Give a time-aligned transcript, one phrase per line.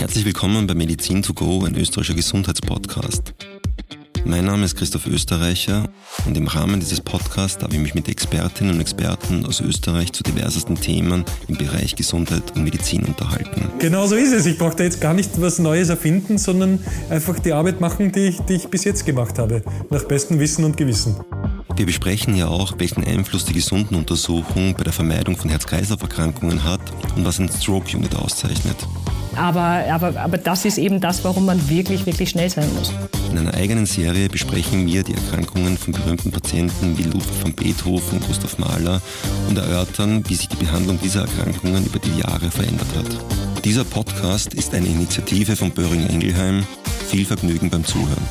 [0.00, 3.34] Herzlich willkommen bei Medizin to go, ein österreichischer Gesundheitspodcast.
[4.24, 5.90] Mein Name ist Christoph Österreicher
[6.24, 10.22] und im Rahmen dieses Podcasts darf ich mich mit Expertinnen und Experten aus Österreich zu
[10.22, 13.68] diversesten Themen im Bereich Gesundheit und Medizin unterhalten.
[13.78, 14.46] Genau so ist es.
[14.46, 16.78] Ich brauche da jetzt gar nicht was Neues erfinden, sondern
[17.10, 20.64] einfach die Arbeit machen, die ich, die ich bis jetzt gemacht habe, nach bestem Wissen
[20.64, 21.16] und Gewissen.
[21.76, 26.80] Wir besprechen ja auch, welchen Einfluss die Gesundenuntersuchung bei der Vermeidung von Herz-Kreislauf-Erkrankungen hat
[27.16, 28.76] und was ein Stroke-Unit auszeichnet.
[29.36, 32.92] Aber, aber, aber das ist eben das, warum man wirklich, wirklich schnell sein muss.
[33.30, 38.20] In einer eigenen Serie besprechen wir die Erkrankungen von berühmten Patienten wie Ludwig van Beethoven,
[38.20, 39.00] Gustav Mahler
[39.48, 43.64] und erörtern, wie sich die Behandlung dieser Erkrankungen über die Jahre verändert hat.
[43.64, 46.64] Dieser Podcast ist eine Initiative von Böhringer Ingelheim.
[47.08, 48.24] Viel Vergnügen beim Zuhören.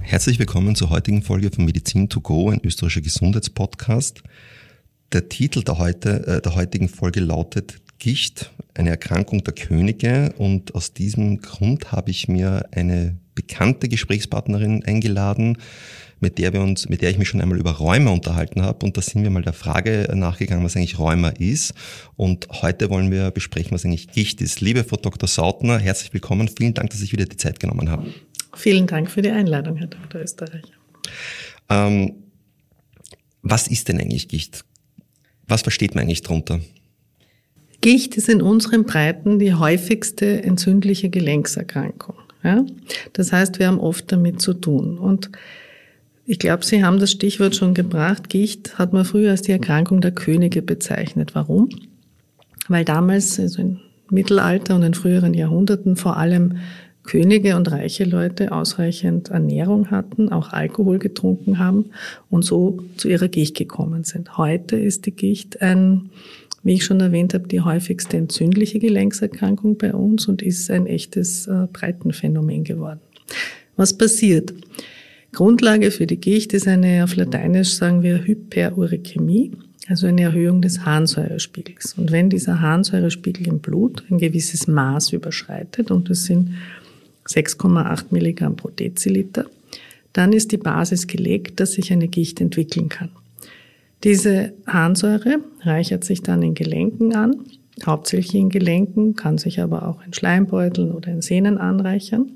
[0.00, 4.22] Herzlich willkommen zur heutigen Folge von Medizin to go, ein österreichischer Gesundheitspodcast.
[5.12, 10.74] Der Titel der, heute, äh, der heutigen Folge lautet Gicht, eine Erkrankung der Könige und
[10.74, 15.58] aus diesem Grund habe ich mir eine bekannte Gesprächspartnerin eingeladen,
[16.18, 18.96] mit der wir uns, mit der ich mich schon einmal über Rheuma unterhalten habe und
[18.96, 21.74] da sind wir mal der Frage nachgegangen, was eigentlich Rheuma ist
[22.16, 24.62] und heute wollen wir besprechen, was eigentlich Gicht ist.
[24.62, 25.28] Liebe Frau Dr.
[25.28, 26.48] Sautner, herzlich willkommen.
[26.48, 28.06] Vielen Dank, dass ich wieder die Zeit genommen habe.
[28.56, 30.22] Vielen Dank für die Einladung, Herr Dr.
[30.22, 30.72] Österreicher.
[31.68, 32.14] Ähm,
[33.42, 34.64] was ist denn eigentlich Gicht?
[35.46, 36.60] Was versteht man eigentlich darunter?
[37.80, 42.16] Gicht ist in unseren Breiten die häufigste entzündliche Gelenkserkrankung.
[42.42, 42.64] Ja?
[43.12, 44.98] Das heißt, wir haben oft damit zu tun.
[44.98, 45.30] Und
[46.26, 48.28] ich glaube, Sie haben das Stichwort schon gebracht.
[48.28, 51.34] Gicht hat man früher als die Erkrankung der Könige bezeichnet.
[51.34, 51.70] Warum?
[52.68, 56.58] Weil damals, also im Mittelalter und in früheren Jahrhunderten, vor allem
[57.02, 61.86] Könige und reiche Leute ausreichend Ernährung hatten, auch Alkohol getrunken haben
[62.28, 64.36] und so zu ihrer Gicht gekommen sind.
[64.36, 66.10] Heute ist die Gicht ein
[66.62, 71.46] wie ich schon erwähnt habe, die häufigste entzündliche Gelenkserkrankung bei uns und ist ein echtes
[71.46, 73.00] äh, Breitenphänomen geworden.
[73.76, 74.52] Was passiert?
[75.32, 79.52] Grundlage für die Gicht ist eine, auf Lateinisch sagen wir Hyperuricämie,
[79.88, 81.94] also eine Erhöhung des Harnsäurespiegels.
[81.94, 86.50] Und wenn dieser Harnsäurespiegel im Blut ein gewisses Maß überschreitet, und das sind
[87.26, 89.46] 6,8 Milligramm pro Deziliter,
[90.12, 93.10] dann ist die Basis gelegt, dass sich eine Gicht entwickeln kann.
[94.02, 97.44] Diese Harnsäure reichert sich dann in Gelenken an,
[97.84, 102.32] hauptsächlich in Gelenken, kann sich aber auch in Schleimbeuteln oder in Sehnen anreichern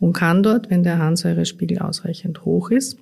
[0.00, 2.98] und kann dort, wenn der Harnsäurespiegel ausreichend hoch ist,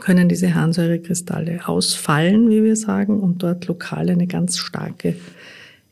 [0.00, 5.16] können diese Harnsäurekristalle ausfallen, wie wir sagen, und dort lokal eine ganz starke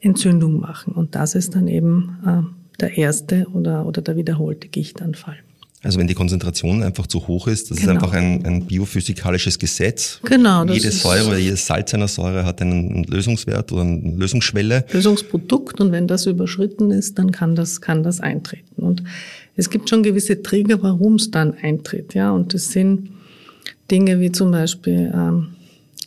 [0.00, 0.94] Entzündung machen.
[0.94, 5.38] Und das ist dann eben äh, der erste oder, oder der wiederholte Gichtanfall.
[5.82, 7.92] Also wenn die Konzentration einfach zu hoch ist, das genau.
[7.92, 10.20] ist einfach ein, ein biophysikalisches Gesetz.
[10.24, 10.66] Genau.
[10.66, 14.84] Jede Säure oder jedes Salz einer Säure hat einen Lösungswert oder eine Lösungsschwelle.
[14.92, 18.82] Lösungsprodukt und wenn das überschritten ist, dann kann das, kann das eintreten.
[18.82, 19.02] Und
[19.56, 22.12] es gibt schon gewisse Trigger, warum es dann eintritt.
[22.12, 23.08] Ja, und das sind
[23.90, 25.54] Dinge wie zum Beispiel ähm,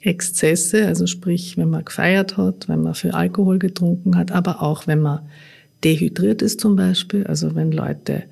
[0.02, 4.86] Exzesse, also sprich, wenn man gefeiert hat, wenn man für Alkohol getrunken hat, aber auch
[4.86, 5.22] wenn man
[5.84, 8.24] dehydriert ist zum Beispiel, also wenn Leute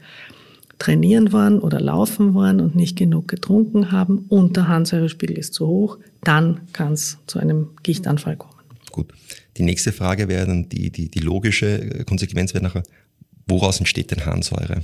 [0.81, 5.67] trainieren waren oder laufen waren und nicht genug getrunken haben und der Harnsäurespiegel ist zu
[5.67, 8.55] hoch, dann kann es zu einem Gichtanfall kommen.
[8.91, 9.13] Gut.
[9.57, 12.83] Die nächste Frage wäre dann die, die, die logische Konsequenz wäre nachher,
[13.45, 14.81] woraus entsteht denn Harnsäure?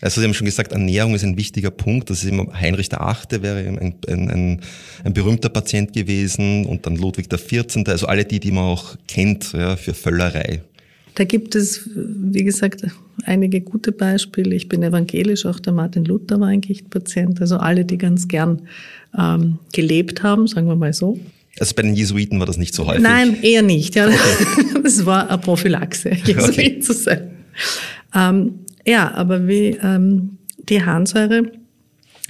[0.00, 2.10] Also Sie haben schon gesagt, Ernährung ist ein wichtiger Punkt.
[2.10, 4.60] Das ist immer Heinrich der Achte wäre ein, ein, ein,
[5.04, 7.86] ein berühmter Patient gewesen und dann Ludwig der 14.
[7.86, 10.62] Also alle die, die man auch kennt ja, für Völlerei.
[11.14, 12.84] Da gibt es, wie gesagt,
[13.24, 14.54] einige gute Beispiele.
[14.54, 17.40] Ich bin evangelisch, auch der Martin Luther war ein Gichtpatient.
[17.40, 18.62] Also alle, die ganz gern
[19.16, 21.18] ähm, gelebt haben, sagen wir mal so.
[21.60, 23.02] Also bei den Jesuiten war das nicht so häufig?
[23.02, 23.94] Nein, eher nicht.
[23.94, 24.08] Ja.
[24.08, 24.16] Okay.
[24.84, 26.78] Das war eine Prophylaxe, Jesuit okay.
[26.80, 27.30] zu sein.
[28.14, 30.36] Ähm, ja, aber wie ähm,
[30.68, 31.52] die Harnsäure,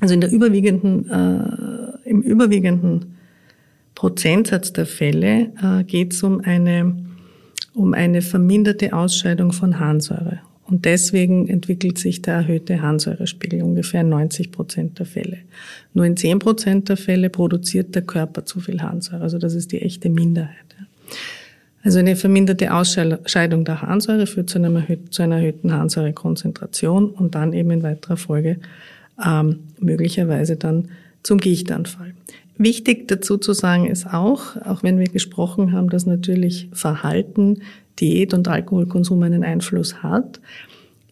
[0.00, 3.16] also in der überwiegenden, äh, im überwiegenden
[3.96, 6.94] Prozentsatz der Fälle äh, geht es um eine
[7.74, 10.40] um eine verminderte Ausscheidung von Harnsäure.
[10.66, 15.38] Und deswegen entwickelt sich der erhöhte Harnsäurespiegel ungefähr in 90 Prozent der Fälle.
[15.92, 19.22] Nur in 10 Prozent der Fälle produziert der Körper zu viel Harnsäure.
[19.22, 20.64] Also das ist die echte Minderheit.
[21.82, 27.52] Also eine verminderte Ausscheidung der Harnsäure führt zu, erhöht, zu einer erhöhten Harnsäurekonzentration und dann
[27.52, 28.58] eben in weiterer Folge
[29.22, 30.88] ähm, möglicherweise dann
[31.22, 32.14] zum Gichtanfall.
[32.56, 37.62] Wichtig dazu zu sagen ist auch, auch wenn wir gesprochen haben, dass natürlich Verhalten,
[38.00, 40.40] Diät und Alkoholkonsum einen Einfluss hat,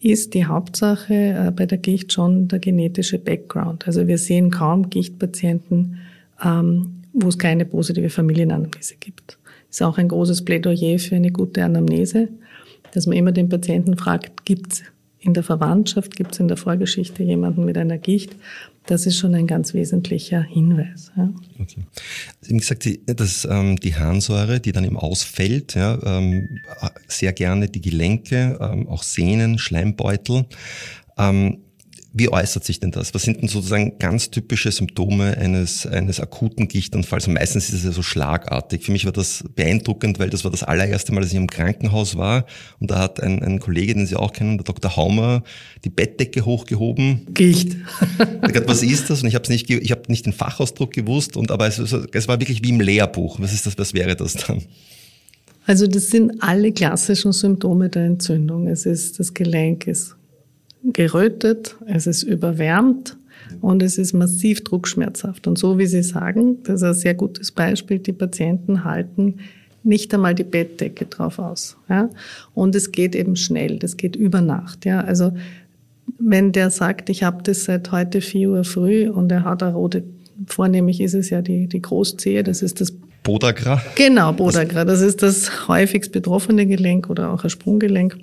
[0.01, 3.87] ist die Hauptsache äh, bei der Gicht schon der genetische Background.
[3.87, 5.99] Also wir sehen kaum Gichtpatienten,
[6.43, 9.37] ähm, wo es keine positive Familienanamnese gibt.
[9.69, 12.29] Ist auch ein großes Plädoyer für eine gute Anamnese.
[12.91, 14.83] dass man immer den Patienten fragt, gibt es
[15.23, 18.35] in der Verwandtschaft, gibt es in der Vorgeschichte jemanden mit einer Gicht?
[18.85, 21.11] Das ist schon ein ganz wesentlicher Hinweis.
[21.15, 21.29] Ja.
[21.59, 21.85] Okay.
[22.41, 26.59] Sie haben gesagt, dass ähm, die Harnsäure, die dann eben ausfällt, ja, ähm,
[27.07, 30.45] sehr gerne die Gelenke, ähm, auch Sehnen, Schleimbeutel.
[31.17, 31.59] Ähm,
[32.15, 33.15] wie äußert sich denn das?
[33.15, 37.27] Was sind denn sozusagen ganz typische Symptome eines, eines akuten Gichtanfalls?
[37.27, 38.83] Und meistens ist es ja so schlagartig.
[38.83, 42.15] Für mich war das beeindruckend, weil das war das allererste Mal, dass ich im Krankenhaus
[42.15, 42.45] war.
[42.79, 44.95] Und da hat ein, ein Kollege, den Sie auch kennen, der Dr.
[44.95, 45.43] Haumer,
[45.83, 47.25] die Bettdecke hochgehoben.
[47.33, 47.77] Gicht.
[48.41, 49.23] Gesagt, was ist das?
[49.23, 51.35] Und ich habe nicht, ich habe nicht den Fachausdruck gewusst.
[51.35, 53.39] Und aber es, es war wirklich wie im Lehrbuch.
[53.39, 53.75] Was ist das?
[53.79, 54.61] Was wäre das dann?
[55.65, 58.67] Also das sind alle klassischen Symptome der Entzündung.
[58.67, 60.15] Es ist das Gelenk ist
[60.83, 63.17] gerötet, es ist überwärmt
[63.61, 65.47] und es ist massiv druckschmerzhaft.
[65.47, 69.35] Und so wie Sie sagen, das ist ein sehr gutes Beispiel, die Patienten halten
[69.83, 71.77] nicht einmal die Bettdecke drauf aus.
[71.89, 72.09] Ja?
[72.53, 74.85] Und es geht eben schnell, das geht über Nacht.
[74.85, 75.01] Ja?
[75.01, 75.33] Also
[76.19, 79.73] wenn der sagt, ich habe das seit heute 4 Uhr früh und er hat eine
[79.73, 80.03] rote,
[80.47, 82.93] vornehmlich ist es ja die, die Großzehe, das ist das
[83.23, 83.81] Podagra?
[83.95, 84.83] Genau, Podagra.
[84.83, 88.17] Das ist das häufigst betroffene Gelenk oder auch ein Sprunggelenk.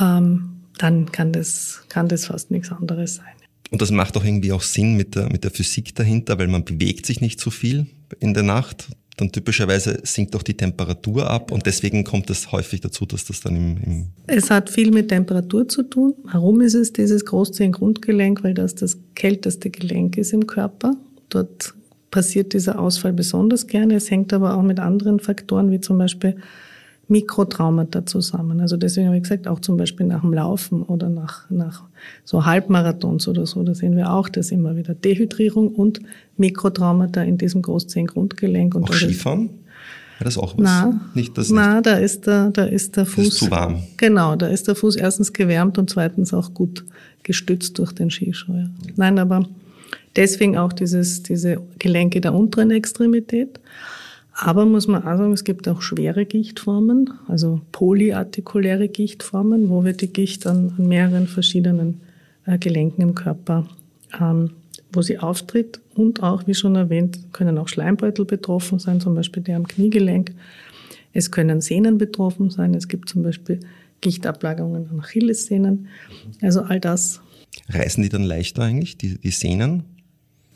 [0.00, 3.26] Ähm, dann kann das, kann das fast nichts anderes sein.
[3.70, 6.64] Und das macht auch irgendwie auch Sinn mit der, mit der Physik dahinter, weil man
[6.64, 7.86] bewegt sich nicht so viel
[8.18, 8.88] in der Nacht.
[9.18, 13.40] Dann typischerweise sinkt auch die Temperatur ab und deswegen kommt es häufig dazu, dass das
[13.40, 16.14] dann im, im Es hat viel mit Temperatur zu tun.
[16.22, 18.44] Warum ist es dieses Großzehengrundgelenk?
[18.44, 20.96] Weil das das kälteste Gelenk ist im Körper.
[21.30, 21.74] Dort
[22.12, 23.96] passiert dieser Ausfall besonders gerne.
[23.96, 26.36] Es hängt aber auch mit anderen Faktoren, wie zum Beispiel
[27.08, 28.60] Mikrotraumata zusammen.
[28.60, 31.84] Also deswegen habe ich gesagt, auch zum Beispiel nach dem Laufen oder nach, nach
[32.24, 34.94] so Halbmarathons oder so, da sehen wir auch das immer wieder.
[34.94, 36.00] Dehydrierung und
[36.36, 38.74] Mikrotraumata in diesem Großzehengrundgelenk.
[38.74, 39.50] Und auch Skifahren?
[40.18, 40.64] Ja, das auch was?
[40.64, 43.28] Na, nicht, das na da, ist der, da ist der Fuß.
[43.28, 43.82] ist zu warm.
[43.96, 46.84] Genau, da ist der Fuß erstens gewärmt und zweitens auch gut
[47.22, 48.52] gestützt durch den Skischuh.
[48.52, 48.70] Ja.
[48.96, 49.46] Nein, aber
[50.16, 53.60] deswegen auch dieses, diese Gelenke der unteren Extremität.
[54.40, 59.94] Aber muss man auch sagen, es gibt auch schwere Gichtformen, also polyartikuläre Gichtformen, wo wir
[59.94, 62.02] die Gicht an, an mehreren verschiedenen
[62.46, 63.66] äh, Gelenken im Körper,
[64.20, 64.52] ähm,
[64.92, 65.80] wo sie auftritt.
[65.96, 70.32] Und auch, wie schon erwähnt, können auch Schleimbeutel betroffen sein, zum Beispiel der am Kniegelenk.
[71.12, 72.74] Es können Sehnen betroffen sein.
[72.74, 73.58] Es gibt zum Beispiel
[74.02, 75.88] Gichtablagerungen an Achillessehnen.
[76.42, 77.20] Also all das.
[77.70, 79.82] Reißen die dann leichter eigentlich, die, die Sehnen?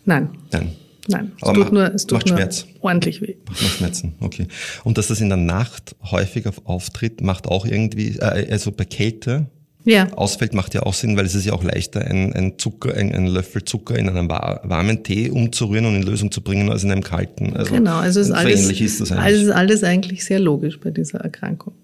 [0.05, 0.29] Nein.
[0.52, 0.70] Nein.
[1.08, 2.66] Nein, es Aber tut, nur, es tut macht nur Schmerz.
[2.81, 3.34] ordentlich weh.
[3.49, 4.46] Macht Schmerzen, okay.
[4.84, 9.46] Und dass das in der Nacht häufiger auftritt, macht auch irgendwie, äh, also bei Kälte
[9.84, 10.12] ja.
[10.12, 13.12] ausfällt, macht ja auch Sinn, weil es ist ja auch leichter, ein, ein Zucker, ein,
[13.12, 16.93] ein Löffel Zucker in einem warmen Tee umzurühren und in Lösung zu bringen, als in
[16.93, 17.56] einem kalten.
[17.56, 19.25] Also genau, also ist alles, ist das eigentlich.
[19.25, 21.75] alles, alles eigentlich sehr logisch bei dieser Erkrankung.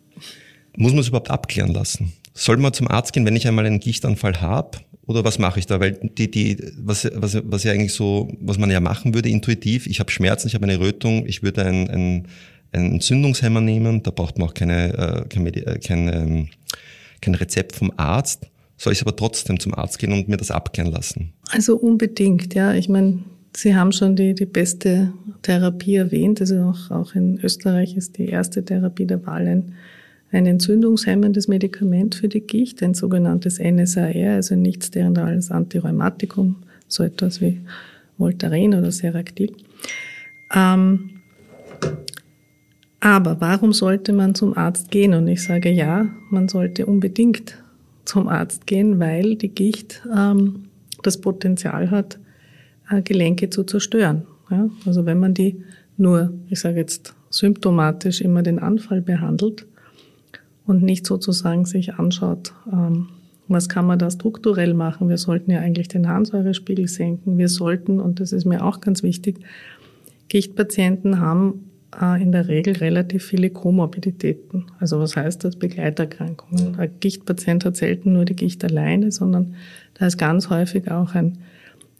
[0.77, 2.13] Muss man es überhaupt abklären lassen?
[2.35, 4.79] Soll man zum Arzt gehen, wenn ich einmal einen Gichtanfall habe?
[5.09, 5.81] Oder was mache ich da?
[5.81, 9.87] Weil die, die, was, was, was ja eigentlich so, was man ja machen würde intuitiv,
[9.87, 12.29] ich habe Schmerzen, ich habe eine Rötung, ich würde ein, ein,
[12.73, 16.49] ein Entzündungshemmer nehmen, da braucht man auch keine, äh, kein, äh, kein, ähm,
[17.23, 18.49] kein Rezept vom Arzt.
[18.77, 21.33] Soll ich aber trotzdem zum Arzt gehen und mir das abklären lassen?
[21.51, 22.75] Also unbedingt, ja.
[22.75, 23.25] Ich meine,
[23.57, 26.43] Sie haben schon die, die beste Therapie erwähnt.
[26.43, 29.75] Also auch, auch in Österreich ist die erste Therapie der Wahl ein
[30.31, 36.57] ein entzündungshemmendes Medikament für die Gicht, ein sogenanntes NSAR, also nicht steroidales Antirheumatikum,
[36.87, 37.61] so etwas wie
[38.19, 39.53] Voltaren oder Seractil.
[40.55, 41.11] Ähm,
[43.01, 45.15] aber warum sollte man zum Arzt gehen?
[45.15, 47.57] Und ich sage ja, man sollte unbedingt
[48.05, 50.65] zum Arzt gehen, weil die Gicht ähm,
[51.03, 52.19] das Potenzial hat,
[52.91, 54.23] äh, Gelenke zu zerstören.
[54.51, 54.69] Ja?
[54.85, 55.63] Also wenn man die
[55.97, 59.67] nur, ich sage jetzt symptomatisch immer den Anfall behandelt,
[60.69, 63.09] und nicht sozusagen sich anschaut, ähm,
[63.49, 65.09] was kann man da strukturell machen.
[65.09, 67.39] Wir sollten ja eigentlich den Harnsäurespiegel senken.
[67.39, 69.41] Wir sollten, und das ist mir auch ganz wichtig,
[70.29, 71.71] Gichtpatienten haben
[72.01, 74.67] äh, in der Regel relativ viele Komorbiditäten.
[74.79, 75.57] Also was heißt das?
[75.57, 76.77] Begleiterkrankungen.
[76.79, 79.55] Ein Gichtpatient hat selten nur die Gicht alleine, sondern
[79.95, 81.39] da ist ganz häufig auch ein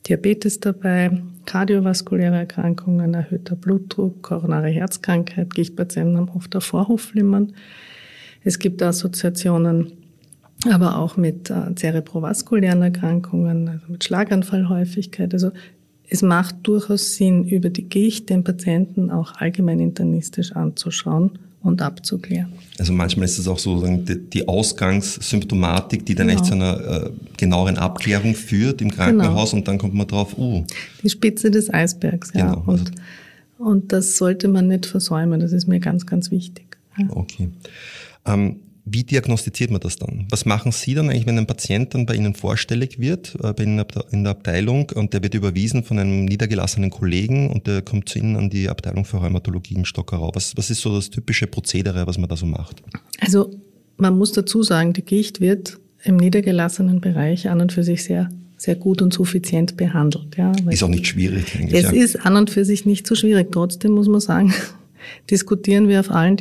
[0.07, 5.55] Diabetes dabei, kardiovaskuläre Erkrankungen, erhöhter Blutdruck, koronare Herzkrankheit.
[5.55, 7.55] Gichtpatienten haben oft ein Vorhofflimmern.
[8.45, 9.93] Es gibt Assoziationen
[10.67, 15.33] aber auch mit äh, zerebrovaskulären Erkrankungen, also mit Schlaganfallhäufigkeit.
[15.33, 15.53] Also
[16.09, 22.53] es macht durchaus Sinn, über die Gicht den Patienten auch allgemein internistisch anzuschauen und abzuklären.
[22.79, 26.41] Also manchmal ist es auch so die Ausgangssymptomatik, die dann genau.
[26.41, 29.61] echt zu einer äh, genaueren Abklärung führt im Krankenhaus genau.
[29.61, 30.65] und dann kommt man drauf, uh.
[31.03, 32.55] Die Spitze des Eisbergs, ja.
[32.55, 32.65] Genau.
[32.67, 32.91] Und,
[33.59, 36.79] und das sollte man nicht versäumen, das ist mir ganz, ganz wichtig.
[36.97, 37.07] Ja.
[37.11, 37.51] Okay.
[38.29, 40.27] Ähm, wie diagnostiziert man das dann?
[40.31, 43.65] Was machen Sie dann eigentlich, wenn ein Patient dann bei Ihnen vorstellig wird, äh, bei
[43.65, 48.09] Ihnen in der Abteilung und der wird überwiesen von einem niedergelassenen Kollegen und der kommt
[48.09, 50.31] zu Ihnen an die Abteilung für Rheumatologie in Stockerau?
[50.35, 52.83] Was, was ist so das typische Prozedere, was man da so macht?
[53.21, 53.51] Also
[53.97, 58.31] man muss dazu sagen, die Gicht wird im niedergelassenen Bereich an und für sich sehr
[58.61, 60.37] sehr gut und suffizient behandelt.
[60.37, 61.55] Ja, ist auch nicht schwierig.
[61.55, 62.03] Eigentlich, es ja.
[62.03, 63.53] ist an und für sich nicht so schwierig.
[63.53, 64.53] Trotzdem muss man sagen,
[65.31, 66.37] diskutieren wir auf allen,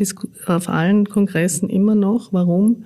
[0.46, 2.84] auf allen Kongressen immer noch, warum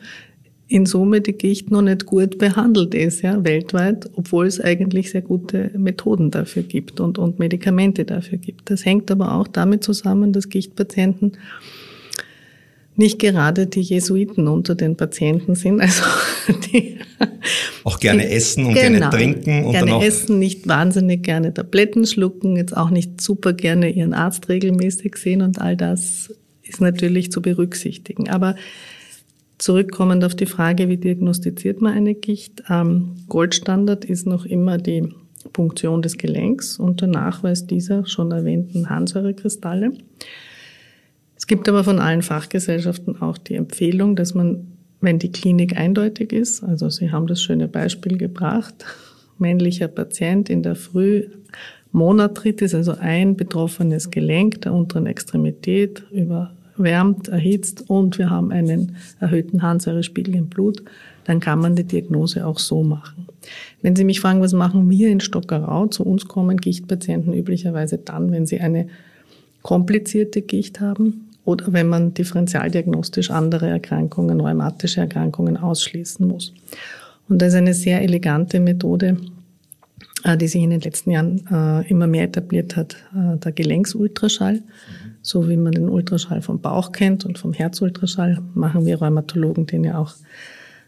[0.72, 5.22] in Summe die Gicht noch nicht gut behandelt ist, ja, weltweit, obwohl es eigentlich sehr
[5.22, 8.70] gute Methoden dafür gibt und, und Medikamente dafür gibt.
[8.70, 11.34] Das hängt aber auch damit zusammen, dass Gichtpatienten
[12.96, 16.04] nicht gerade die Jesuiten unter den Patienten sind, also
[16.74, 16.98] die
[17.84, 21.24] auch gerne die, essen und genau, gerne trinken und gerne dann auch essen, nicht wahnsinnig
[21.24, 26.34] gerne Tabletten schlucken, jetzt auch nicht super gerne ihren Arzt regelmäßig sehen und all das
[26.62, 28.30] ist natürlich zu berücksichtigen.
[28.30, 28.56] Aber
[29.58, 32.64] zurückkommend auf die Frage, wie diagnostiziert man eine Gicht?
[32.70, 35.10] Ähm, Goldstandard ist noch immer die
[35.54, 39.92] Punktion des Gelenks und der Nachweis dieser schon erwähnten Harnsäurekristalle.
[39.92, 40.51] Es
[41.52, 44.68] gibt aber von allen Fachgesellschaften auch die Empfehlung, dass man,
[45.02, 48.86] wenn die Klinik eindeutig ist, also Sie haben das schöne Beispiel gebracht,
[49.38, 51.26] männlicher Patient in der Früh
[51.92, 59.62] Monatritis, also ein betroffenes Gelenk der unteren Extremität überwärmt, erhitzt und wir haben einen erhöhten
[59.62, 60.82] Harnsäurespiegel im Blut,
[61.26, 63.28] dann kann man die Diagnose auch so machen.
[63.82, 65.88] Wenn Sie mich fragen, was machen wir in Stockerau?
[65.88, 68.88] Zu uns kommen Gichtpatienten üblicherweise dann, wenn sie eine
[69.64, 76.54] komplizierte Gicht haben oder wenn man differentialdiagnostisch andere Erkrankungen, rheumatische Erkrankungen ausschließen muss.
[77.30, 79.18] Und das ist eine sehr elegante Methode,
[80.24, 84.62] äh, die sich in den letzten Jahren äh, immer mehr etabliert hat, äh, der Gelenksultraschall.
[85.24, 89.84] So wie man den Ultraschall vom Bauch kennt und vom Herzultraschall, machen wir Rheumatologen den
[89.84, 90.16] ja auch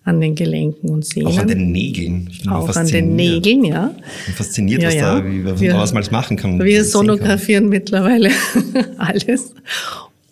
[0.03, 1.27] an den Gelenken und Sehnen.
[1.27, 2.27] Auch an den Nägeln.
[2.29, 3.95] Ich bin auch an den Nägeln, ja.
[4.27, 5.19] Und fasziniert, ja, was ja.
[5.19, 6.61] da, wie man wir, was machen kann.
[6.61, 8.29] Wir sonografieren mittlerweile
[8.97, 9.53] alles.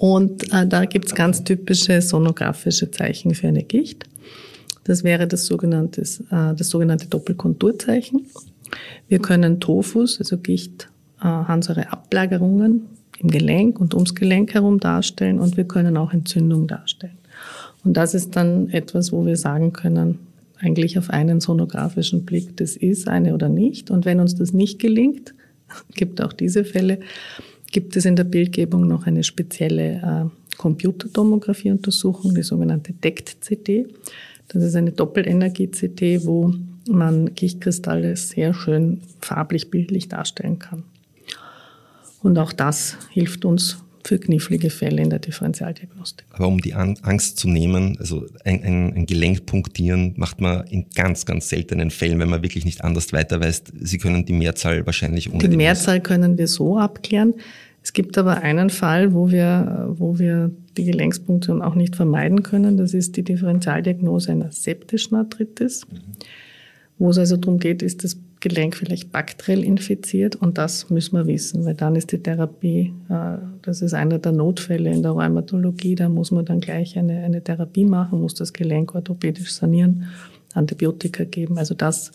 [0.01, 4.05] Und äh, da gibt's ganz typische sonografische Zeichen für eine Gicht.
[4.83, 8.25] Das wäre das sogenannte, äh, das sogenannte Doppelkonturzeichen.
[9.07, 10.89] Wir können Tophus, also Gicht,
[11.19, 12.87] äh, Harnsäureablagerungen
[13.19, 17.19] im Gelenk und ums Gelenk herum darstellen und wir können auch Entzündung darstellen.
[17.83, 20.17] Und das ist dann etwas, wo wir sagen können,
[20.57, 23.91] eigentlich auf einen sonografischen Blick, das ist eine oder nicht.
[23.91, 25.35] Und wenn uns das nicht gelingt,
[25.93, 26.97] gibt auch diese Fälle,
[27.71, 33.87] gibt es in der Bildgebung noch eine spezielle äh, Computertomographie-Untersuchung, die sogenannte DECT-CT.
[34.49, 36.53] Das ist eine Doppelenergie-CT, wo
[36.89, 40.83] man Gichtkristalle sehr schön farblich bildlich darstellen kann.
[42.21, 43.77] Und auch das hilft uns
[44.07, 46.25] für knifflige Fälle in der Differentialdiagnostik.
[46.31, 50.85] Aber um die Angst zu nehmen, also ein, ein, ein, Gelenk punktieren macht man in
[50.95, 53.63] ganz, ganz seltenen Fällen, wenn man wirklich nicht anders weiter weiß.
[53.79, 56.07] Sie können die Mehrzahl wahrscheinlich ohne Die Mehrzahl Maß.
[56.07, 57.35] können wir so abklären.
[57.83, 62.77] Es gibt aber einen Fall, wo wir, wo wir die Gelenkspunktion auch nicht vermeiden können.
[62.77, 65.97] Das ist die Differentialdiagnose einer septischen Arthritis, mhm.
[66.99, 71.27] wo es also darum geht, ist das Gelenk vielleicht bakteriell infiziert und das müssen wir
[71.27, 75.95] wissen, weil dann ist die Therapie, äh, das ist einer der Notfälle in der Rheumatologie,
[75.95, 80.07] da muss man dann gleich eine, eine Therapie machen, muss das Gelenk orthopädisch sanieren,
[80.53, 81.57] Antibiotika geben.
[81.57, 82.11] Also das,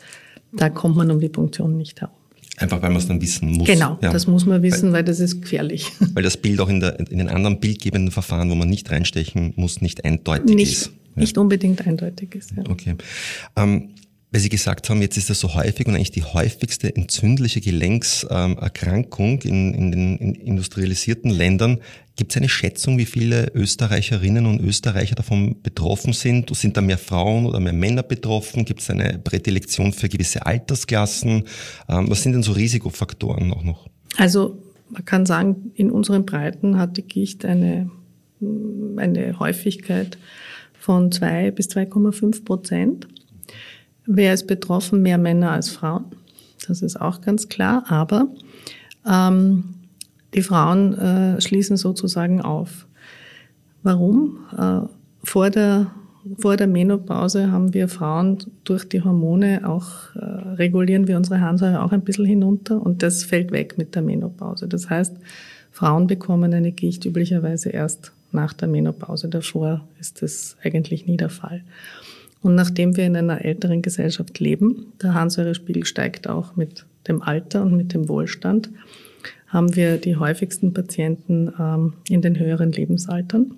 [0.52, 2.14] da kommt man um die Punktion nicht herum.
[2.59, 3.66] Einfach weil man es dann wissen muss.
[3.66, 4.11] Genau, ja.
[4.11, 5.92] das muss man wissen, weil, weil, das ist gefährlich.
[6.14, 9.52] Weil das Bild auch in, der, in den anderen bildgebenden Verfahren, wo man nicht reinstechen
[9.56, 10.87] muss, nicht eindeutig nicht, ist.
[10.87, 11.21] Ja.
[11.21, 12.52] Nicht unbedingt eindeutig ist.
[12.56, 12.62] Ja.
[12.71, 12.95] Okay.
[13.56, 13.90] Ähm,
[14.33, 19.40] weil Sie gesagt haben, jetzt ist das so häufig und eigentlich die häufigste entzündliche Gelenkserkrankung
[19.42, 21.80] in, in den in industrialisierten Ländern.
[22.16, 26.54] Gibt es eine Schätzung, wie viele Österreicherinnen und Österreicher davon betroffen sind?
[26.56, 28.64] Sind da mehr Frauen oder mehr Männer betroffen?
[28.64, 31.45] Gibt es eine Prädilektion für gewisse Altersklassen?
[31.88, 33.87] Ähm, was sind denn so Risikofaktoren auch noch?
[34.16, 34.59] Also
[34.90, 37.90] man kann sagen, in unseren Breiten hat die Gicht eine,
[38.97, 40.18] eine Häufigkeit
[40.78, 43.09] von zwei bis 2,5 Prozent.
[44.06, 45.02] Wer ist betroffen?
[45.02, 46.04] Mehr Männer als Frauen.
[46.66, 47.84] Das ist auch ganz klar.
[47.88, 48.28] Aber
[49.06, 49.64] ähm,
[50.34, 52.86] die Frauen äh, schließen sozusagen auf.
[53.82, 54.38] Warum?
[54.56, 54.80] Äh,
[55.25, 55.90] vor, der,
[56.38, 61.82] vor der Menopause haben wir Frauen durch die Hormone auch, äh, regulieren wir unsere Harnsäure
[61.82, 64.68] auch ein bisschen hinunter und das fällt weg mit der Menopause.
[64.68, 65.16] Das heißt,
[65.70, 69.28] Frauen bekommen eine Gicht üblicherweise erst nach der Menopause.
[69.28, 71.62] Davor ist das eigentlich nie der Fall.
[72.47, 77.61] Und nachdem wir in einer älteren Gesellschaft leben, der Harnsäurespiegel steigt auch mit dem Alter
[77.62, 78.71] und mit dem Wohlstand,
[79.49, 83.57] haben wir die häufigsten Patienten ähm, in den höheren Lebensaltern.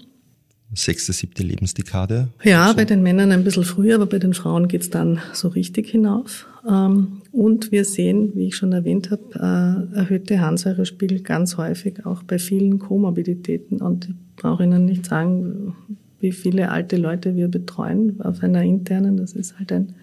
[0.73, 2.29] sechste, siebte Lebensdekade?
[2.43, 2.77] Ja, so.
[2.77, 6.47] bei den Männern ein bisschen früher, aber bei den Frauen geht's dann so richtig hinauf.
[6.67, 12.23] Ähm, und wir sehen, wie ich schon erwähnt habe, äh, erhöhte Harnsäurespiegel ganz häufig auch
[12.23, 13.83] bei vielen Komorbiditäten.
[13.83, 15.77] Und ich brauche Ihnen nicht sagen,
[16.21, 19.17] wie viele alte Leute wir betreuen auf einer internen.
[19.17, 19.95] Das ist halt ein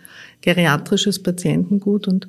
[0.42, 2.28] geriatrisches Patientengut und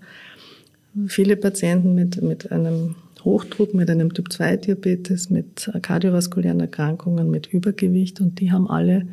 [1.07, 8.40] viele Patienten mit, mit einem Hochdruck, mit einem Typ-2-Diabetes, mit kardiovaskulären Erkrankungen, mit Übergewicht und
[8.40, 9.07] die haben alle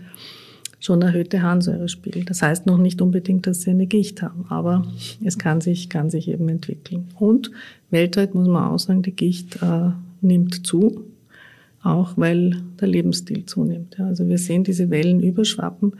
[0.80, 2.26] schon erhöhte Harnsäurespiegel.
[2.26, 4.86] Das heißt noch nicht unbedingt, dass sie eine Gicht haben, aber
[5.24, 7.08] es kann sich, kann sich eben entwickeln.
[7.18, 7.52] Und
[7.90, 11.06] weltweit muss man auch sagen, die Gicht äh, nimmt zu,
[11.84, 14.00] auch weil der Lebensstil zunimmt.
[14.00, 15.94] Also wir sehen diese Wellen überschwappen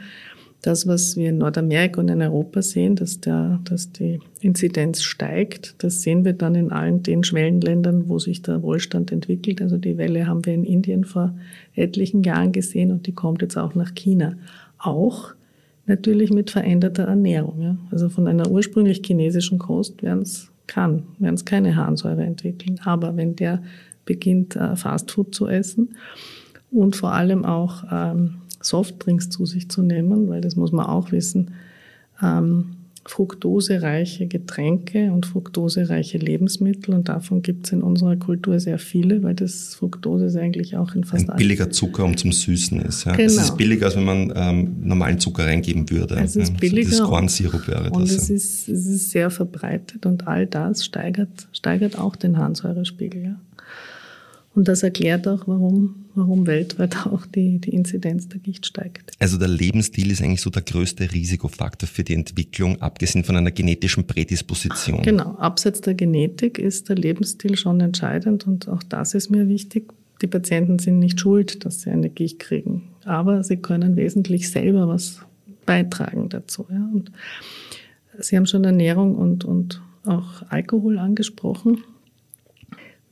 [0.64, 5.76] das, was wir in Nordamerika und in Europa sehen, dass, der, dass die Inzidenz steigt,
[5.84, 9.62] das sehen wir dann in allen den Schwellenländern, wo sich der Wohlstand entwickelt.
[9.62, 11.36] Also die Welle haben wir in Indien vor
[11.76, 14.36] etlichen Jahren gesehen und die kommt jetzt auch nach China.
[14.80, 15.34] Auch
[15.86, 17.62] natürlich mit veränderter Ernährung.
[17.62, 17.78] Ja.
[17.92, 22.80] Also von einer ursprünglich chinesischen Kost werden es kann, werden es keine Harnsäure entwickeln.
[22.86, 23.62] Aber wenn der
[24.06, 25.96] beginnt, äh, Fastfood zu essen
[26.72, 31.12] und vor allem auch ähm, Softdrinks zu sich zu nehmen, weil das muss man auch
[31.12, 31.52] wissen.
[32.22, 39.24] Ähm, fruktosereiche Getränke und fruktosereiche Lebensmittel und davon gibt es in unserer Kultur sehr viele,
[39.24, 43.06] weil das Fructose ist eigentlich auch in fast Ein billiger Zucker um zum Süßen ist.
[43.06, 43.12] Ja.
[43.12, 43.26] Genau.
[43.26, 46.16] Es ist billiger, als wenn man ähm, normalen Zucker reingeben würde.
[46.16, 46.92] Es ist billiger.
[46.92, 47.92] Das Kornsirup wäre das.
[47.92, 53.22] Und es, ist, es ist sehr verbreitet und all das steigert, steigert auch den Harnsäurespiegel.
[53.22, 53.36] Ja.
[54.56, 59.12] Und das erklärt auch, warum, warum weltweit auch die, die Inzidenz der Gicht steigt.
[59.20, 63.52] Also der Lebensstil ist eigentlich so der größte Risikofaktor für die Entwicklung, abgesehen von einer
[63.52, 65.02] genetischen Prädisposition.
[65.02, 69.92] Genau, abseits der Genetik ist der Lebensstil schon entscheidend und auch das ist mir wichtig.
[70.22, 74.88] Die Patienten sind nicht schuld, dass sie eine Gicht kriegen, aber sie können wesentlich selber
[74.88, 75.20] was
[75.66, 76.68] beitragen dazu.
[76.70, 76.90] Ja.
[76.94, 77.12] Und
[78.20, 81.84] Sie haben schon Ernährung und, und auch Alkohol angesprochen.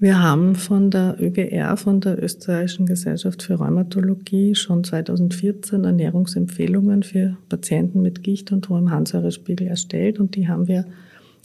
[0.02, 7.38] Wir haben von der ÖGR, von der Österreichischen Gesellschaft für Rheumatologie, schon 2014 Ernährungsempfehlungen für
[7.50, 10.88] Patienten mit Gicht und hohem Harnsäurespiegel erstellt und die haben wir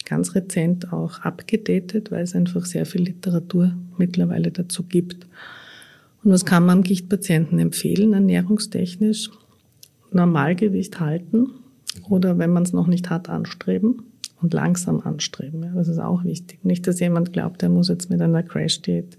[0.06, 5.26] ganz rezent auch abgedatet, weil es einfach sehr viel Literatur mittlerweile dazu gibt.
[6.24, 9.28] Und was kann man Gichtpatienten empfehlen, ernährungstechnisch?
[10.12, 11.50] Normalgewicht halten
[12.08, 14.02] oder wenn man es noch nicht hat, anstreben
[14.42, 15.62] und langsam anstreben.
[15.62, 16.64] Ja, das ist auch wichtig.
[16.64, 19.18] Nicht, dass jemand glaubt, er muss jetzt mit einer Crash-Diät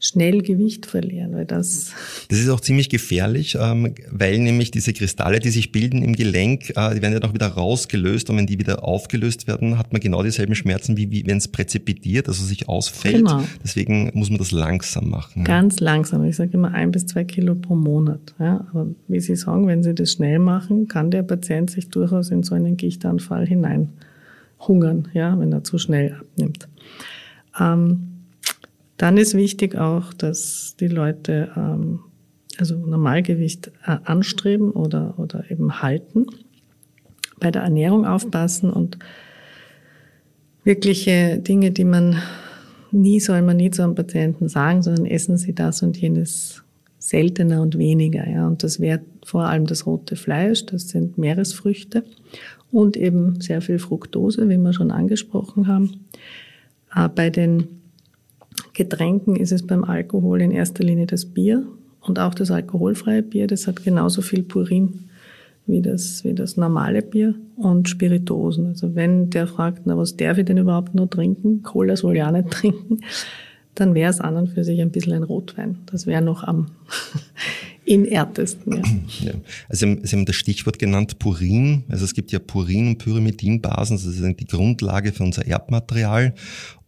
[0.00, 1.92] schnell Gewicht verlieren, weil das.
[2.28, 6.70] Das ist auch ziemlich gefährlich, ähm, weil nämlich diese Kristalle, die sich bilden im Gelenk,
[6.70, 10.00] äh, die werden ja noch wieder rausgelöst und wenn die wieder aufgelöst werden, hat man
[10.00, 13.16] genau dieselben Schmerzen, wie, wie wenn es präzipitiert, also sich ausfällt.
[13.16, 13.44] Genau.
[13.62, 15.44] Deswegen muss man das langsam machen.
[15.44, 16.24] Ganz langsam.
[16.24, 18.34] Ich sage immer ein bis zwei Kilo pro Monat.
[18.38, 22.30] Ja, aber wie Sie sagen, wenn Sie das schnell machen, kann der Patient sich durchaus
[22.30, 23.90] in so einen Gichtanfall hinein
[24.66, 26.68] hungern, ja, wenn er zu schnell abnimmt.
[27.58, 28.06] Ähm,
[28.96, 32.00] dann ist wichtig auch, dass die Leute ähm,
[32.58, 36.26] also Normalgewicht äh, anstreben oder, oder eben halten,
[37.38, 38.98] bei der Ernährung aufpassen und
[40.62, 42.20] wirkliche Dinge, die man
[42.92, 46.62] nie soll man nie zu einem Patienten sagen, sondern essen Sie das und jenes
[46.98, 48.28] seltener und weniger.
[48.28, 48.46] Ja.
[48.46, 52.04] Und das wäre vor allem das rote Fleisch, das sind Meeresfrüchte
[52.72, 56.06] und eben sehr viel Fructose, wie wir schon angesprochen haben.
[56.94, 57.68] Äh, bei den
[58.72, 61.66] Getränken ist es beim Alkohol in erster Linie das Bier
[62.00, 63.46] und auch das alkoholfreie Bier.
[63.46, 65.10] Das hat genauso viel Purin
[65.66, 68.66] wie das, wie das normale Bier und Spiritosen.
[68.66, 71.62] Also wenn der fragt, na was darf ich denn überhaupt nur trinken?
[71.62, 73.00] Cola soll ja nicht trinken.
[73.74, 75.78] Dann wäre es an und für sich ein bisschen ein Rotwein.
[75.86, 76.66] Das wäre noch am
[77.90, 78.76] inertesten.
[78.76, 78.82] Ja.
[79.20, 79.32] Ja.
[79.68, 81.84] Also Sie haben das Stichwort genannt Purin.
[81.88, 86.32] Also es gibt ja Purin- und Pyrimidinbasen, das ist die Grundlage für unser Erbmaterial.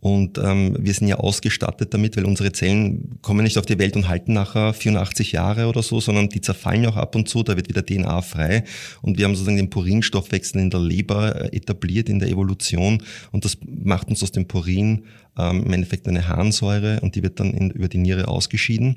[0.02, 3.94] Und ähm, wir sind ja ausgestattet damit, weil unsere Zellen kommen nicht auf die Welt
[3.94, 7.56] und halten nachher 84 Jahre oder so, sondern die zerfallen auch ab und zu, da
[7.56, 8.64] wird wieder DNA frei.
[9.00, 13.00] Und wir haben sozusagen den Purinstoffwechsel in der Leber äh, etabliert in der Evolution.
[13.30, 15.04] Und das macht uns aus dem Purin
[15.38, 18.96] ähm, im Endeffekt eine Harnsäure und die wird dann in, über die Niere ausgeschieden.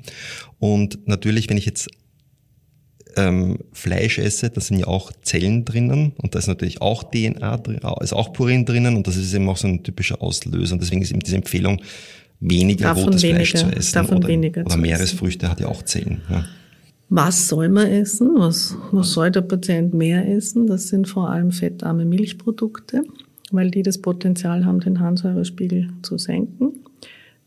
[0.58, 1.88] Und natürlich, wenn ich jetzt
[3.16, 7.56] ähm, Fleisch esse, da sind ja auch Zellen drinnen und da ist natürlich auch DNA
[7.58, 10.82] drin, ist auch Purin drinnen und das ist eben auch so ein typischer Auslöser und
[10.82, 11.80] deswegen ist eben diese Empfehlung,
[12.40, 15.82] weniger davon rotes weniger, Fleisch zu essen davon oder, weniger oder Meeresfrüchte hat ja auch
[15.82, 16.20] Zellen.
[16.28, 16.44] Ja.
[17.08, 18.32] Was soll man essen?
[18.34, 20.66] Was, was soll der Patient mehr essen?
[20.66, 23.04] Das sind vor allem fettarme Milchprodukte,
[23.50, 26.80] weil die das Potenzial haben, den Harnsäurespiegel zu senken.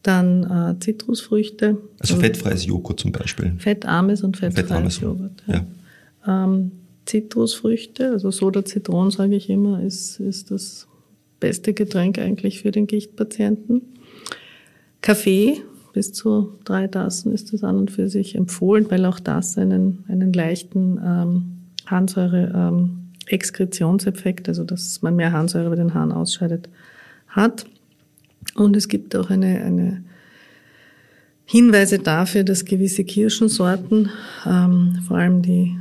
[0.03, 1.77] Dann äh, Zitrusfrüchte.
[1.99, 3.53] Also fettfreies Joghurt zum Beispiel.
[3.57, 5.43] Fettarmes und fettfreies Fettarmes, Joghurt.
[5.47, 5.65] Ja.
[6.25, 6.71] Ähm,
[7.05, 10.88] Zitrusfrüchte, also Soda Zitron, sage ich immer, ist, ist das
[11.39, 13.81] beste Getränk eigentlich für den Gichtpatienten.
[15.01, 15.62] Kaffee,
[15.93, 20.03] bis zu drei Tassen ist das an und für sich empfohlen, weil auch das einen,
[20.07, 21.43] einen leichten ähm,
[21.88, 22.98] Harnsäure-Exkretionseffekt, ähm,
[24.47, 26.69] also dass man mehr Harnsäure über den Hahn ausscheidet,
[27.27, 27.65] hat.
[28.55, 30.03] Und es gibt auch eine, eine
[31.45, 34.09] Hinweise dafür, dass gewisse Kirschensorten,
[34.45, 35.77] ähm, vor allem die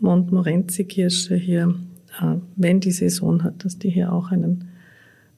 [0.00, 1.74] Montmorency-Kirsche hier,
[2.20, 4.68] äh, wenn die Saison hat, dass die hier auch einen,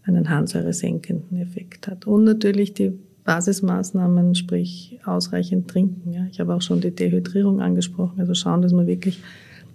[0.05, 2.07] einen harnsäuresenkenden Effekt hat.
[2.07, 2.93] Und natürlich die
[3.25, 6.13] Basismaßnahmen, sprich ausreichend trinken.
[6.13, 6.27] Ja.
[6.31, 9.21] Ich habe auch schon die Dehydrierung angesprochen, also schauen, dass man wirklich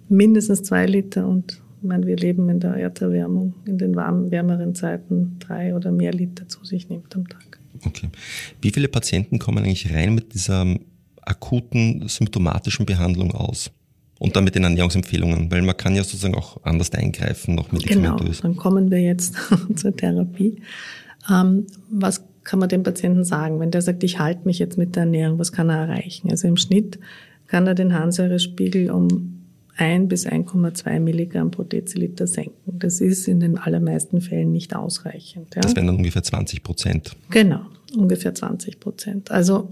[0.08, 4.74] mindestens zwei Liter und ich meine, wir leben in der Erderwärmung, in den warmen, wärmeren
[4.74, 7.60] Zeiten drei oder mehr Liter zu sich nimmt am Tag.
[7.84, 8.08] Okay.
[8.62, 10.66] Wie viele Patienten kommen eigentlich rein mit dieser
[11.20, 13.70] akuten symptomatischen Behandlung aus?
[14.18, 18.40] Und dann mit den Ernährungsempfehlungen, weil man kann ja sozusagen auch anders eingreifen, noch medikamentös.
[18.40, 19.34] Genau, dann kommen wir jetzt
[19.74, 20.62] zur Therapie.
[21.30, 24.96] Ähm, was kann man dem Patienten sagen, wenn der sagt, ich halte mich jetzt mit
[24.96, 26.30] der Ernährung, was kann er erreichen?
[26.30, 26.98] Also im Schnitt
[27.48, 29.33] kann er den Harnsäurespiegel um
[29.76, 32.78] 1 bis 1,2 Milligramm pro Deziliter senken.
[32.78, 35.54] Das ist in den allermeisten Fällen nicht ausreichend.
[35.54, 35.62] Ja?
[35.62, 37.16] Das wären dann ungefähr 20 Prozent.
[37.30, 37.60] Genau,
[37.96, 39.30] ungefähr 20 Prozent.
[39.30, 39.68] Also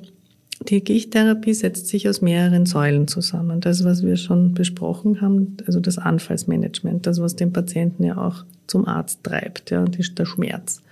[0.69, 3.61] die Gichttherapie setzt sich aus mehreren Säulen zusammen.
[3.61, 8.45] Das, was wir schon besprochen haben, also das Anfallsmanagement, das, was den Patienten ja auch
[8.67, 10.83] zum Arzt treibt, ja, der Schmerz.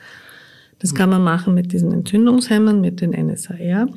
[0.81, 3.88] Das kann man machen mit diesen Entzündungshemmern, mit den NSAR.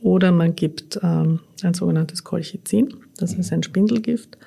[0.00, 4.38] Oder man gibt ähm, ein sogenanntes Colchicin, das ist ein Spindelgift,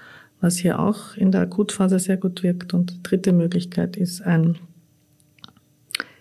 [0.41, 2.73] was hier auch in der Akutphase sehr gut wirkt.
[2.73, 4.57] Und die dritte Möglichkeit ist ein,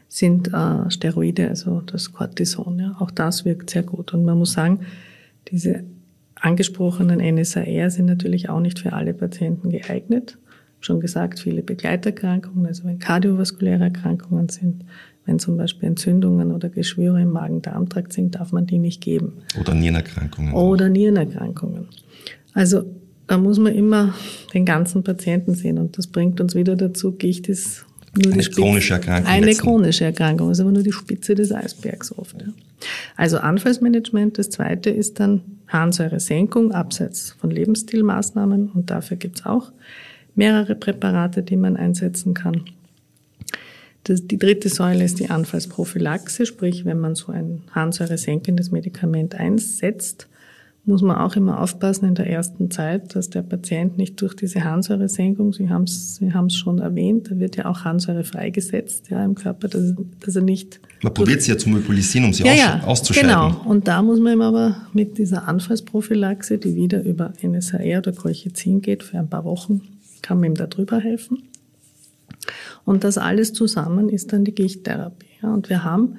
[0.09, 2.79] sind äh, Steroide, also das Cortison.
[2.79, 2.97] Ja.
[2.99, 4.15] Auch das wirkt sehr gut.
[4.15, 4.81] Und man muss sagen,
[5.49, 5.85] diese
[6.35, 10.39] angesprochenen NSAR sind natürlich auch nicht für alle Patienten geeignet.
[10.81, 14.85] Schon gesagt, viele Begleiterkrankungen, also wenn kardiovaskuläre Erkrankungen sind,
[15.25, 19.35] wenn zum Beispiel Entzündungen oder Geschwüre im Magen-Darm-Trakt sind, darf man die nicht geben.
[19.61, 20.53] Oder Nierenerkrankungen.
[20.53, 21.89] Oder Nierenerkrankungen.
[22.55, 22.85] Also
[23.27, 24.15] da muss man immer
[24.53, 28.45] den ganzen Patienten sehen und das bringt uns wieder dazu, Gicht ist nur eine die
[28.45, 28.61] Spitze.
[28.61, 29.33] chronische Erkrankung.
[29.33, 29.63] Eine letzten.
[29.63, 32.37] chronische Erkrankung, ist aber nur die Spitze des Eisbergs oft.
[32.41, 32.49] Ja.
[33.17, 39.73] Also Anfallsmanagement, das zweite ist dann Harnsäuresenkung abseits von Lebensstilmaßnahmen und dafür gibt's auch
[40.35, 42.65] mehrere Präparate, die man einsetzen kann.
[44.05, 50.29] Das, die dritte Säule ist die Anfallsprophylaxe, sprich, wenn man so ein harnsäuresenkendes Medikament einsetzt,
[50.85, 54.65] muss man auch immer aufpassen in der ersten Zeit, dass der Patient nicht durch diese
[54.65, 59.09] Harnsäuresenkung, Sie haben es Sie haben es schon erwähnt, da wird ja auch Harnsäure freigesetzt
[59.09, 60.81] ja, im Körper, dass, dass er nicht...
[61.03, 63.31] Man probiert sie ja zu mobilisieren, um sie ja, ja, auszuscheiden.
[63.31, 68.13] Genau, und da muss man ihm aber mit dieser Anfallsprophylaxe, die wieder über NSAR oder
[68.13, 69.83] Colchicin geht, für ein paar Wochen,
[70.21, 71.45] kann man ihm da drüber helfen.
[72.85, 75.27] Und das alles zusammen ist dann die Gichttherapie.
[75.43, 76.17] Ja, und wir haben,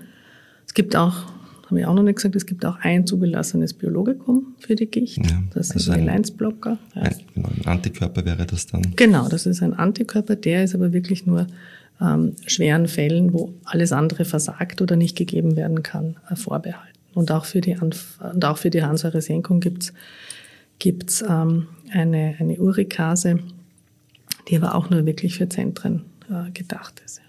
[0.66, 1.33] es gibt auch,
[1.74, 5.18] habe ich auch noch nicht gesagt, es gibt auch ein zugelassenes Biologikum für die Gicht.
[5.18, 6.78] Ja, das also ist ein L1-Blocker.
[6.96, 7.02] Ja.
[7.02, 8.94] Ein, genau, ein Antikörper wäre das dann.
[8.96, 11.48] Genau, das ist ein Antikörper, der ist aber wirklich nur
[12.00, 16.94] ähm, schweren Fällen, wo alles andere versagt oder nicht gegeben werden kann, äh, vorbehalten.
[17.16, 19.94] Und auch für die, Anf und auch für die Harnsäuresenkung gibt's
[20.80, 23.40] gibt's ähm, eine, eine Urikase,
[24.48, 27.23] die aber auch nur wirklich für Zentren äh, gedacht ist.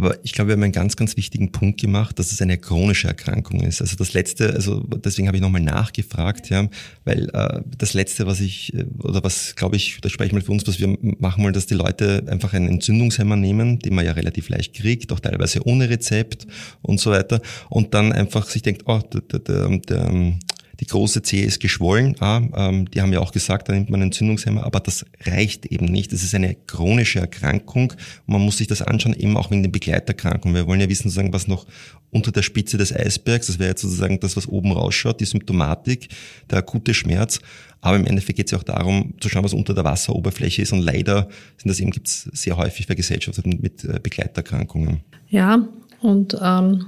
[0.00, 3.06] Aber ich glaube, wir haben einen ganz, ganz wichtigen Punkt gemacht, dass es eine chronische
[3.06, 3.82] Erkrankung ist.
[3.82, 6.70] Also das letzte, also deswegen habe ich nochmal nachgefragt, ja,
[7.04, 10.40] weil äh, das letzte, was ich, äh, oder was glaube ich, da spreche ich mal
[10.40, 14.06] für uns, was wir machen wollen, dass die Leute einfach einen Entzündungshemmer nehmen, den man
[14.06, 16.46] ja relativ leicht kriegt, auch teilweise ohne Rezept
[16.80, 20.32] und so weiter, und dann einfach sich denkt, oh, der, der, der, der
[20.80, 22.16] die große Zehe ist geschwollen.
[22.20, 25.84] Ah, ähm, die haben ja auch gesagt, da nimmt man Entzündungshemmer, aber das reicht eben
[25.84, 26.12] nicht.
[26.12, 27.92] Das ist eine chronische Erkrankung.
[28.26, 30.56] Man muss sich das anschauen, eben auch wegen den Begleiterkrankungen.
[30.56, 31.66] Wir wollen ja wissen, sozusagen, was noch
[32.10, 36.08] unter der Spitze des Eisbergs, das wäre jetzt sozusagen das, was oben rausschaut, die Symptomatik,
[36.50, 37.40] der akute Schmerz.
[37.82, 40.72] Aber im Endeffekt geht es ja auch darum, zu schauen, was unter der Wasseroberfläche ist.
[40.72, 45.00] Und leider sind das eben gibt's sehr häufig vergesellschaftet mit äh, Begleiterkrankungen.
[45.28, 45.68] Ja,
[46.00, 46.86] und ähm,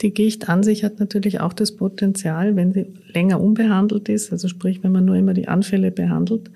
[0.00, 4.48] die Gicht an sich hat natürlich auch das Potenzial, wenn sie länger unbehandelt ist, also
[4.48, 6.50] sprich, wenn man nur immer die Anfälle behandelt,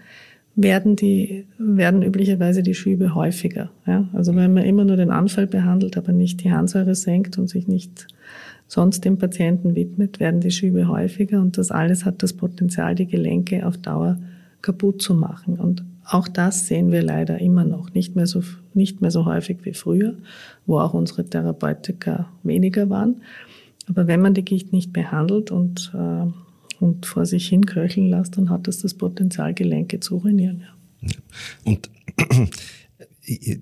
[0.55, 3.71] werden die, werden üblicherweise die Schübe häufiger.
[3.87, 4.09] Ja?
[4.13, 7.67] Also wenn man immer nur den Anfall behandelt, aber nicht die Harnsäure senkt und sich
[7.67, 8.07] nicht
[8.69, 13.07] sonst dem Patienten widmet, werden die Schübe häufiger und das alles hat das Potenzial, die
[13.07, 14.19] Gelenke auf Dauer
[14.61, 15.59] kaputt zu machen.
[15.59, 18.43] Und auch das sehen wir leider immer noch, nicht mehr so,
[18.75, 20.15] nicht mehr so häufig wie früher,
[20.67, 23.23] wo auch unsere Therapeutika weniger waren.
[23.89, 26.27] Aber wenn man die Gicht nicht behandelt und, äh,
[26.81, 30.65] und vor sich hin köcheln lässt, dann hat das das Potenzial, Gelenke zu ruinieren.
[31.01, 31.11] Ja.
[31.65, 31.91] Und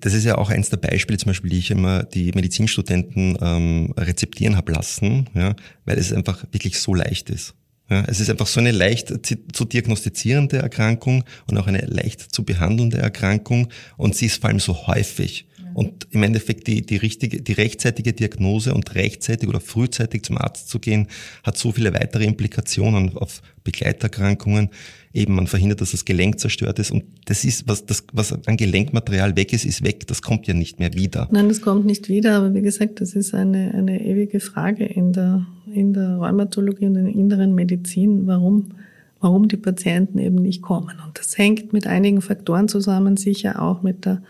[0.00, 3.94] das ist ja auch eins der Beispiele, zum Beispiel, die ich immer die Medizinstudenten ähm,
[3.96, 7.54] rezeptieren habe lassen, ja, weil es einfach wirklich so leicht ist.
[7.90, 9.12] Ja, es ist einfach so eine leicht
[9.52, 14.60] zu diagnostizierende Erkrankung und auch eine leicht zu behandelnde Erkrankung und sie ist vor allem
[14.60, 15.46] so häufig.
[15.74, 20.68] Und im Endeffekt die, die richtige, die rechtzeitige Diagnose und rechtzeitig oder frühzeitig zum Arzt
[20.68, 21.06] zu gehen,
[21.42, 24.70] hat so viele weitere Implikationen auf Begleiterkrankungen.
[25.12, 26.90] Eben, man verhindert, dass das Gelenk zerstört ist.
[26.90, 30.06] Und das ist, was, das, was an Gelenkmaterial weg ist, ist weg.
[30.06, 31.28] Das kommt ja nicht mehr wieder.
[31.32, 32.36] Nein, das kommt nicht wieder.
[32.36, 36.96] Aber wie gesagt, das ist eine, eine ewige Frage in der, in der Rheumatologie und
[36.96, 38.26] in der inneren Medizin.
[38.26, 38.72] Warum?
[39.20, 40.96] warum die Patienten eben nicht kommen.
[41.06, 44.22] Und das hängt mit einigen Faktoren zusammen, sicher auch mit der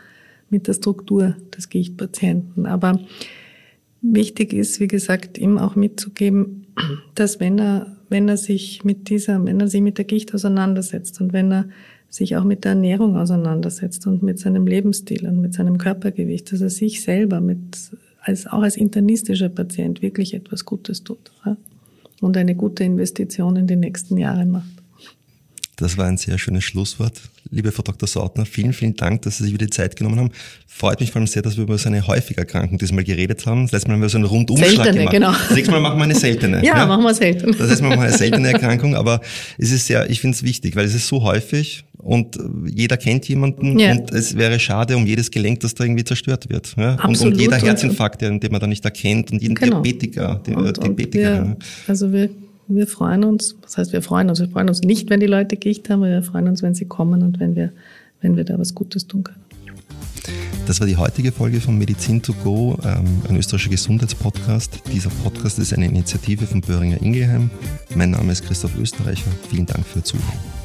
[0.51, 2.67] mit der Struktur des Gichtpatienten.
[2.67, 3.01] Aber
[4.03, 6.67] wichtig ist, wie gesagt, ihm auch mitzugeben,
[7.15, 11.21] dass wenn er, wenn er sich mit dieser, wenn er sich mit der Gicht auseinandersetzt
[11.21, 11.69] und wenn er
[12.09, 16.61] sich auch mit der Ernährung auseinandersetzt und mit seinem Lebensstil und mit seinem Körpergewicht, dass
[16.61, 17.79] er sich selber mit,
[18.21, 21.57] als, auch als internistischer Patient wirklich etwas Gutes tut ja?
[22.21, 24.80] und eine gute Investition in die nächsten Jahre macht.
[25.81, 27.15] Das war ein sehr schönes Schlusswort.
[27.51, 28.07] Liebe Frau Dr.
[28.07, 30.31] Sautner, vielen, vielen Dank, dass Sie sich wieder die Zeit genommen haben.
[30.67, 33.63] Freut mich vor allem sehr, dass wir über so eine häufige Erkrankung diesmal geredet haben.
[33.63, 35.13] Das letzte Mal haben wir so einen Rundumschlag seltene, gemacht.
[35.13, 35.33] Genau.
[35.33, 36.57] Das nächste Mal machen wir eine seltene.
[36.65, 37.53] ja, ja, machen wir selten.
[37.57, 39.23] Das heißt, wir machen eine seltene Erkrankung, aber
[39.57, 43.27] es ist sehr, ich finde es wichtig, weil es ist so häufig und jeder kennt
[43.29, 43.93] jemanden ja.
[43.93, 46.75] und es wäre schade um jedes Gelenk, das da irgendwie zerstört wird.
[46.77, 46.97] Ja?
[46.97, 47.21] Absolut.
[47.21, 49.81] Und um jeder Herzinfarkt, den, man da nicht erkennt und jeden genau.
[49.83, 51.47] Diabetiker, und, Diabetiker.
[51.47, 52.29] Wir, also wir
[52.75, 54.41] wir freuen uns, was heißt wir freuen uns?
[54.41, 56.87] Wir freuen uns nicht, wenn die Leute Gicht haben, aber wir freuen uns, wenn sie
[56.87, 57.73] kommen und wenn wir,
[58.21, 59.41] wenn wir da was Gutes tun können.
[60.67, 64.83] Das war die heutige Folge von Medizin to Go, ähm, ein österreichischer Gesundheitspodcast.
[64.93, 67.51] Dieser Podcast ist eine Initiative von Böhringer Ingelheim.
[67.95, 69.31] Mein Name ist Christoph Österreicher.
[69.49, 70.60] Vielen Dank für Zuhören.